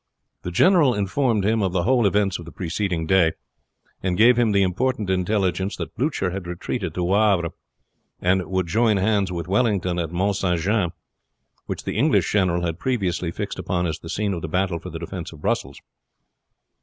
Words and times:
The 0.41 0.49
general 0.49 0.95
informed 0.95 1.45
him 1.45 1.61
of 1.61 1.73
the 1.73 1.83
whole 1.83 2.07
events 2.07 2.39
of 2.39 2.45
the 2.45 2.51
preceding 2.51 3.05
day, 3.05 3.33
and 4.01 4.17
gave 4.17 4.35
him 4.35 4.51
the 4.51 4.63
important 4.63 5.11
intelligence 5.11 5.75
that 5.75 5.95
Blucher 5.95 6.31
had 6.31 6.47
retreated 6.47 6.95
to 6.95 7.03
Wavre, 7.03 7.51
and 8.19 8.43
would 8.47 8.65
join 8.65 8.97
hands 8.97 9.31
with 9.31 9.47
Wellington 9.47 9.99
at 9.99 10.11
Mount 10.11 10.37
St. 10.37 10.59
Jean, 10.59 10.89
which 11.67 11.83
the 11.83 11.99
English 11.99 12.31
general 12.31 12.63
had 12.63 12.79
previously 12.79 13.29
fixed 13.29 13.59
upon 13.59 13.85
as 13.85 13.99
the 13.99 14.09
scene 14.09 14.33
of 14.33 14.41
the 14.41 14.47
battle 14.47 14.79
for 14.79 14.89
the 14.89 14.97
defense 14.97 15.31
of 15.33 15.41
Brussels. 15.41 15.79